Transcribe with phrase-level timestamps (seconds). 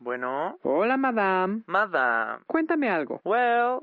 [0.00, 0.56] Bueno.
[0.62, 1.62] Hola, madame.
[1.66, 2.42] Madame.
[2.46, 3.20] Cuéntame algo.
[3.24, 3.80] Well.